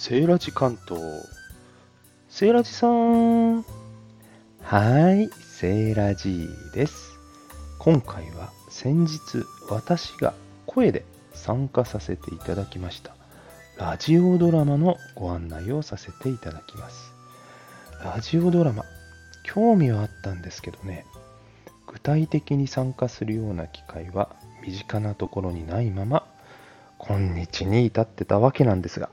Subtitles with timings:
[0.00, 1.02] セーラジ関東。
[2.28, 3.62] セーラジさん。
[3.62, 3.64] は
[5.12, 7.18] い、セーラジです。
[7.80, 9.18] 今回は先日
[9.68, 10.34] 私が
[10.66, 11.04] 声で
[11.34, 13.16] 参加させていただきました
[13.76, 17.12] ラジオドラマのご案内をさせていただきます。
[18.04, 18.84] ラジオドラマ、
[19.42, 21.06] 興味はあったんですけどね、
[21.88, 24.30] 具体的に参加するような機会は
[24.64, 26.24] 身近なところにないまま
[26.98, 29.10] 今日に至ってたわけなんですが、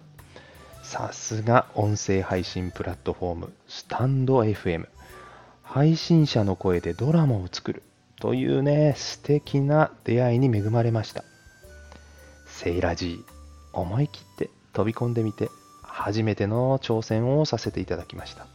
[0.86, 4.86] さすが音声配信プラットフォーム、スタンド FM。
[5.64, 7.82] 配信者の声でドラマを作る
[8.22, 11.24] というね、素敵な出会いに恵まれました。
[12.46, 15.50] セイラジー、思い切って飛び込んでみて、
[15.82, 18.46] 初めての挑戦をさせていただきました。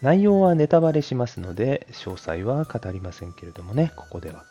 [0.00, 4.44] 内容はネタバレしますので、詳細は語りませんけれどもね、ここでは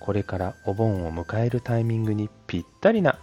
[0.00, 3.18] これからお盆を迎えるタイミングにぴったりな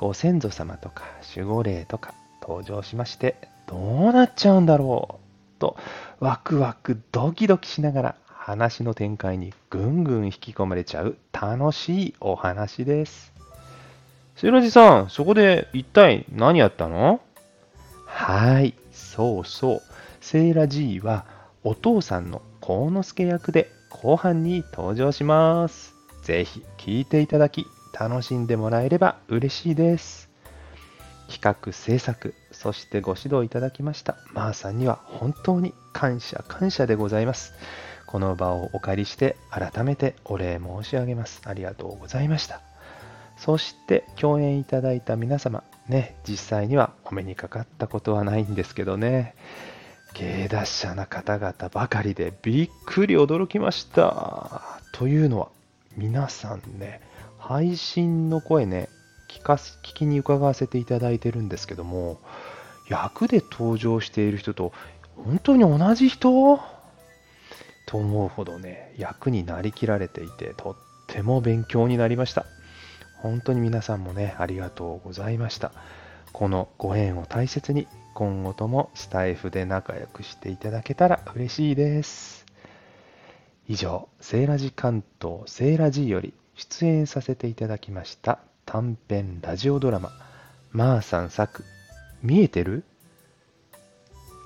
[0.00, 1.04] ご先祖様とか
[1.36, 3.36] 守護霊とか登場しまして
[3.68, 5.20] どうなっちゃうんだろ
[5.58, 5.76] うと
[6.20, 13.34] ワクワクドキドキしながら話の展開にぐんぐん引き込まれちゃう楽しいお話です。
[14.36, 17.20] シロジさん、そこで一体何やったの？
[18.06, 19.82] はい、そうそう。
[20.22, 21.26] セイラ G は
[21.62, 25.92] お父さんの幸之助役で後半に登場します。
[26.22, 27.66] ぜひ聴いていただき
[28.00, 30.30] 楽しんでもらえれば嬉しいです。
[31.28, 37.52] 企画制作、そしてご指導いただきましたまーさんには本当に感謝感謝でございます。
[38.06, 41.42] この場をお借りして改めてお礼申し上げます。
[41.44, 42.62] ありがとうございました。
[43.36, 49.34] そして共演いただいた皆様、ね、実際にはお目にかかったことはないんですけどね、
[50.14, 54.62] 芸達者な方々ばかりでびっくり驚きました。
[54.92, 55.48] というのは、
[55.98, 57.09] 皆さんね、
[57.40, 58.88] 配信の声ね、
[59.28, 62.20] 聞かす聞きに伺わせていただいてるんですけども、
[62.88, 64.72] 役で登場している人と
[65.16, 66.60] 本当に同じ人？
[67.86, 70.76] と思うほどね、役になりきられていて、とっ
[71.08, 72.46] ても勉強になりました。
[73.18, 75.72] 本当に皆さんもね、ありがとうございました。
[76.32, 82.46] このご縁を大切に、今後ともスタイフで仲良くしていただけたら嬉しいです。
[83.68, 90.12] 以上、セーラジ関東セーラジより出演させていただきました短編ラジオドラマ、
[90.72, 91.64] まーさん作、
[92.22, 92.84] 見えてる？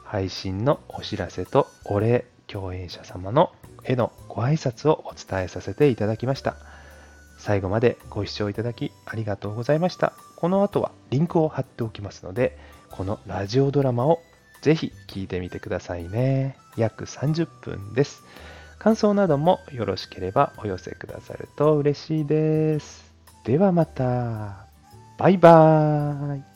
[0.05, 3.51] 配信のお知らせとお礼、共演者様の
[3.83, 6.55] へのご挨拶をお伝えさせていただきました。
[7.37, 10.13] 最後までご視聴いただきありがとうございました。
[10.37, 12.57] この後はリンクを貼っておきますので、
[12.93, 14.23] このラジオドラマを
[14.63, 16.57] ぜひ聴いてみてくださいね。
[16.77, 18.23] 約30分です。
[18.79, 23.13] 感想などもよろしければお寄せくださると嬉しいです。
[23.45, 24.67] ではまた。
[25.19, 26.54] バイバーイ。